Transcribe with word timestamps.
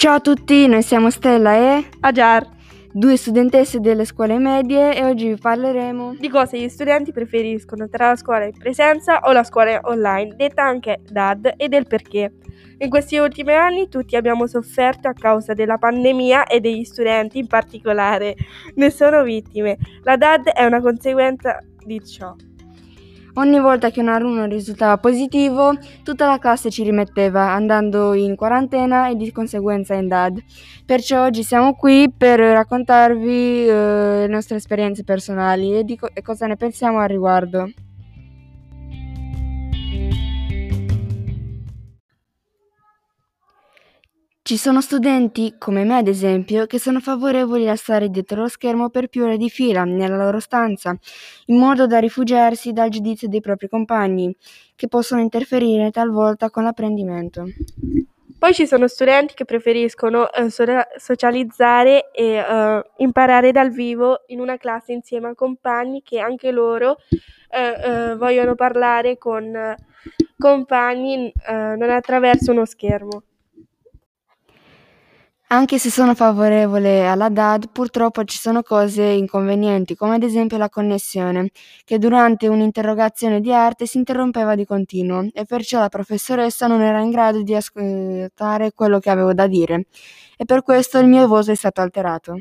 Ciao 0.00 0.14
a 0.14 0.20
tutti, 0.20 0.66
noi 0.66 0.80
siamo 0.80 1.10
Stella 1.10 1.56
e 1.56 1.84
Ajar, 2.00 2.48
due 2.90 3.18
studentesse 3.18 3.80
delle 3.80 4.06
scuole 4.06 4.38
medie 4.38 4.96
e 4.96 5.04
oggi 5.04 5.28
vi 5.28 5.36
parleremo 5.36 6.14
di 6.18 6.30
cosa 6.30 6.56
gli 6.56 6.70
studenti 6.70 7.12
preferiscono 7.12 7.86
tra 7.86 8.08
la 8.08 8.16
scuola 8.16 8.46
in 8.46 8.56
presenza 8.56 9.20
o 9.24 9.32
la 9.32 9.44
scuola 9.44 9.78
online, 9.82 10.36
detta 10.36 10.62
anche 10.62 11.00
DAD, 11.06 11.52
e 11.58 11.68
del 11.68 11.86
perché. 11.86 12.32
In 12.78 12.88
questi 12.88 13.18
ultimi 13.18 13.52
anni 13.52 13.90
tutti 13.90 14.16
abbiamo 14.16 14.46
sofferto 14.46 15.06
a 15.06 15.12
causa 15.12 15.52
della 15.52 15.76
pandemia 15.76 16.44
e 16.44 16.60
degli 16.60 16.84
studenti 16.84 17.36
in 17.36 17.46
particolare 17.46 18.36
ne 18.76 18.88
sono 18.88 19.22
vittime. 19.22 19.76
La 20.04 20.16
DAD 20.16 20.48
è 20.48 20.64
una 20.64 20.80
conseguenza 20.80 21.58
di 21.84 22.02
ciò. 22.06 22.34
Ogni 23.34 23.60
volta 23.60 23.90
che 23.90 24.00
un 24.00 24.08
alunno 24.08 24.46
risultava 24.46 24.98
positivo, 24.98 25.72
tutta 26.02 26.26
la 26.26 26.38
classe 26.38 26.70
ci 26.70 26.82
rimetteva, 26.82 27.52
andando 27.52 28.12
in 28.14 28.34
quarantena 28.34 29.08
e 29.08 29.14
di 29.14 29.30
conseguenza 29.30 29.94
in 29.94 30.08
DAD. 30.08 30.42
Perciò 30.84 31.24
oggi 31.24 31.44
siamo 31.44 31.74
qui 31.74 32.12
per 32.14 32.40
raccontarvi 32.40 33.68
eh, 33.68 33.72
le 33.72 34.26
nostre 34.26 34.56
esperienze 34.56 35.04
personali 35.04 35.74
e, 35.78 35.96
co- 35.96 36.10
e 36.12 36.22
cosa 36.22 36.46
ne 36.46 36.56
pensiamo 36.56 36.98
al 36.98 37.08
riguardo. 37.08 37.70
Ci 44.50 44.56
sono 44.56 44.80
studenti, 44.80 45.54
come 45.58 45.84
me 45.84 45.98
ad 45.98 46.08
esempio, 46.08 46.66
che 46.66 46.80
sono 46.80 46.98
favorevoli 46.98 47.68
a 47.68 47.76
stare 47.76 48.08
dietro 48.08 48.40
lo 48.40 48.48
schermo 48.48 48.90
per 48.90 49.06
più 49.06 49.22
ore 49.22 49.36
di 49.36 49.48
fila 49.48 49.84
nella 49.84 50.16
loro 50.16 50.40
stanza, 50.40 50.92
in 51.46 51.56
modo 51.56 51.86
da 51.86 52.00
rifugiarsi 52.00 52.72
dal 52.72 52.88
giudizio 52.88 53.28
dei 53.28 53.40
propri 53.40 53.68
compagni, 53.68 54.36
che 54.74 54.88
possono 54.88 55.20
interferire 55.20 55.92
talvolta 55.92 56.50
con 56.50 56.64
l'apprendimento. 56.64 57.44
Poi 58.40 58.52
ci 58.52 58.66
sono 58.66 58.88
studenti 58.88 59.34
che 59.34 59.44
preferiscono 59.44 60.28
eh, 60.32 60.48
socializzare 60.50 62.10
e 62.10 62.34
eh, 62.34 62.84
imparare 62.96 63.52
dal 63.52 63.70
vivo 63.70 64.24
in 64.26 64.40
una 64.40 64.56
classe 64.56 64.90
insieme 64.90 65.28
a 65.28 65.34
compagni 65.36 66.02
che 66.02 66.18
anche 66.18 66.50
loro 66.50 66.96
eh, 67.50 68.10
eh 68.10 68.16
vogliono 68.16 68.56
parlare 68.56 69.16
con 69.16 69.44
eh, 69.54 69.76
compagni 70.36 71.32
eh, 71.46 71.76
non 71.76 71.90
attraverso 71.90 72.50
uno 72.50 72.64
schermo. 72.64 73.22
Anche 75.52 75.78
se 75.78 75.90
sono 75.90 76.14
favorevole 76.14 77.06
alla 77.06 77.28
DAD, 77.28 77.70
purtroppo 77.72 78.22
ci 78.24 78.38
sono 78.38 78.62
cose 78.62 79.02
inconvenienti, 79.02 79.96
come 79.96 80.14
ad 80.14 80.22
esempio 80.22 80.56
la 80.58 80.68
connessione, 80.68 81.50
che 81.84 81.98
durante 81.98 82.46
un'interrogazione 82.46 83.40
di 83.40 83.52
arte 83.52 83.86
si 83.86 83.98
interrompeva 83.98 84.54
di 84.54 84.64
continuo 84.64 85.28
e 85.32 85.44
perciò 85.44 85.80
la 85.80 85.88
professoressa 85.88 86.68
non 86.68 86.82
era 86.82 87.00
in 87.00 87.10
grado 87.10 87.42
di 87.42 87.54
ascoltare 87.54 88.72
quello 88.72 89.00
che 89.00 89.10
avevo 89.10 89.34
da 89.34 89.48
dire 89.48 89.86
e 90.36 90.44
per 90.44 90.62
questo 90.62 90.98
il 91.00 91.08
mio 91.08 91.26
voto 91.26 91.50
è 91.50 91.56
stato 91.56 91.80
alterato. 91.80 92.36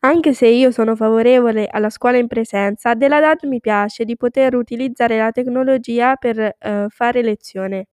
Anche 0.00 0.32
se 0.32 0.46
io 0.46 0.70
sono 0.70 0.94
favorevole 0.96 1.66
alla 1.68 1.90
scuola 1.90 2.18
in 2.18 2.28
presenza, 2.28 2.94
della 2.94 3.20
DAD 3.20 3.44
mi 3.44 3.60
piace 3.60 4.04
di 4.04 4.16
poter 4.16 4.54
utilizzare 4.54 5.18
la 5.18 5.32
tecnologia 5.32 6.14
per 6.16 6.38
eh, 6.38 6.86
fare 6.88 7.22
lezione. 7.22 7.88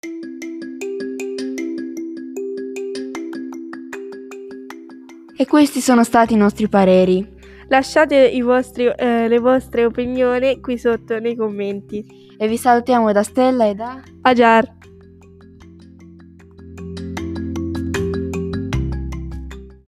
E 5.35 5.45
questi 5.47 5.81
sono 5.81 6.03
stati 6.03 6.33
i 6.33 6.37
nostri 6.37 6.67
pareri. 6.67 7.27
Lasciate 7.67 8.15
vostri, 8.43 8.85
eh, 8.85 9.27
le 9.27 9.39
vostre 9.39 9.85
opinioni 9.85 10.59
qui 10.59 10.77
sotto 10.77 11.17
nei 11.19 11.35
commenti. 11.35 12.05
E 12.37 12.47
vi 12.47 12.57
salutiamo 12.57 13.11
da 13.11 13.23
Stella 13.23 13.65
e 13.65 13.73
da 13.73 14.01
Ajar. 14.21 14.71